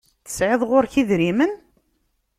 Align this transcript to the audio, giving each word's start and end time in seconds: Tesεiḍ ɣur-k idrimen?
Tesεiḍ 0.25 0.61
ɣur-k 0.69 0.93
idrimen? 1.01 1.51